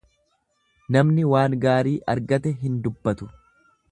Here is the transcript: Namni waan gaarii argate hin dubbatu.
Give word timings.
Namni 0.95 1.25
waan 1.33 1.57
gaarii 1.67 1.93
argate 2.15 2.57
hin 2.65 2.83
dubbatu. 2.87 3.31